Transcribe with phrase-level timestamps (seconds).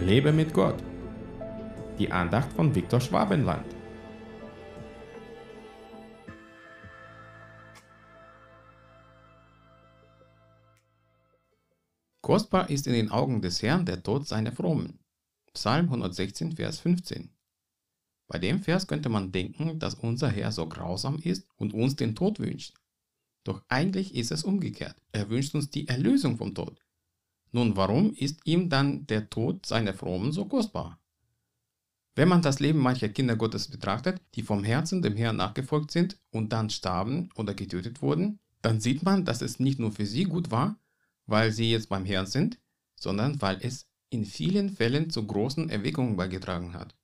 [0.00, 0.82] Lebe mit Gott.
[1.98, 3.64] Die Andacht von Viktor Schwabenland.
[12.20, 14.98] Kostbar ist in den Augen des Herrn der Tod seiner Frommen.
[15.52, 17.30] Psalm 116, Vers 15.
[18.26, 22.16] Bei dem Vers könnte man denken, dass unser Herr so grausam ist und uns den
[22.16, 22.74] Tod wünscht.
[23.44, 24.96] Doch eigentlich ist es umgekehrt.
[25.12, 26.83] Er wünscht uns die Erlösung vom Tod.
[27.54, 30.98] Nun, warum ist ihm dann der Tod seiner Frommen so kostbar?
[32.16, 36.18] Wenn man das Leben mancher Kinder Gottes betrachtet, die vom Herzen dem Herrn nachgefolgt sind
[36.32, 40.24] und dann starben oder getötet wurden, dann sieht man, dass es nicht nur für sie
[40.24, 40.80] gut war,
[41.26, 42.58] weil sie jetzt beim Herrn sind,
[42.98, 46.96] sondern weil es in vielen Fällen zu großen Erweckungen beigetragen hat.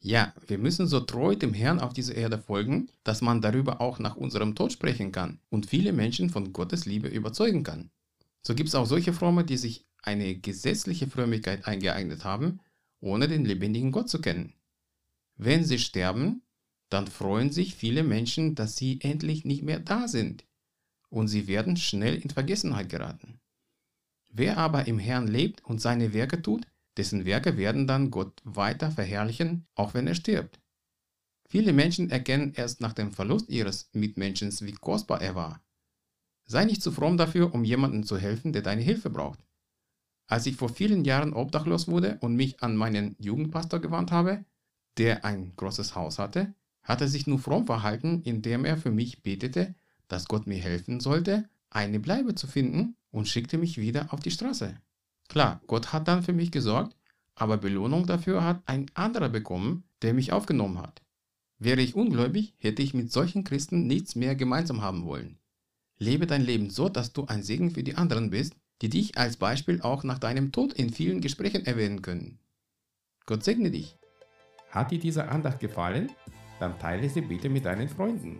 [0.00, 3.98] Ja, wir müssen so treu dem Herrn auf dieser Erde folgen, dass man darüber auch
[3.98, 7.90] nach unserem Tod sprechen kann und viele Menschen von Gottes Liebe überzeugen kann.
[8.42, 12.60] So gibt es auch solche Fromme, die sich eine gesetzliche Frömmigkeit eingeeignet haben,
[13.00, 14.54] ohne den lebendigen Gott zu kennen.
[15.36, 16.42] Wenn sie sterben,
[16.88, 20.44] dann freuen sich viele Menschen, dass sie endlich nicht mehr da sind
[21.10, 23.40] und sie werden schnell in Vergessenheit geraten.
[24.30, 28.90] Wer aber im Herrn lebt und seine Werke tut, dessen Werke werden dann Gott weiter
[28.90, 30.60] verherrlichen, auch wenn er stirbt.
[31.48, 35.62] Viele Menschen erkennen erst nach dem Verlust ihres Mitmenschen, wie kostbar er war.
[36.50, 39.38] Sei nicht zu fromm dafür, um jemandem zu helfen, der deine Hilfe braucht.
[40.26, 44.46] Als ich vor vielen Jahren obdachlos wurde und mich an meinen Jugendpastor gewandt habe,
[44.96, 49.22] der ein großes Haus hatte, hat er sich nur fromm verhalten, indem er für mich
[49.22, 49.74] betete,
[50.08, 54.30] dass Gott mir helfen sollte, eine Bleibe zu finden und schickte mich wieder auf die
[54.30, 54.74] Straße.
[55.28, 56.96] Klar, Gott hat dann für mich gesorgt,
[57.34, 61.02] aber Belohnung dafür hat ein anderer bekommen, der mich aufgenommen hat.
[61.58, 65.38] Wäre ich ungläubig, hätte ich mit solchen Christen nichts mehr gemeinsam haben wollen.
[65.98, 69.36] Lebe dein Leben so, dass du ein Segen für die anderen bist, die dich als
[69.36, 72.38] Beispiel auch nach deinem Tod in vielen Gesprächen erwähnen können.
[73.26, 73.98] Gott segne dich.
[74.70, 76.10] Hat dir diese Andacht gefallen?
[76.60, 78.38] Dann teile sie bitte mit deinen Freunden.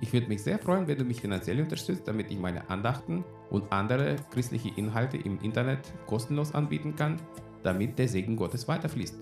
[0.00, 3.72] Ich würde mich sehr freuen, wenn du mich finanziell unterstützt, damit ich meine Andachten und
[3.72, 7.20] andere christliche Inhalte im Internet kostenlos anbieten kann,
[7.62, 9.16] damit der Segen Gottes weiterfließt.